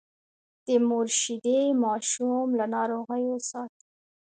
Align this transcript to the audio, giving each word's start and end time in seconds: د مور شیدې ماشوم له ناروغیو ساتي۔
د 0.65 0.67
مور 0.87 1.07
شیدې 1.21 1.59
ماشوم 1.83 2.47
له 2.59 2.65
ناروغیو 2.75 3.35
ساتي۔ 3.49 3.85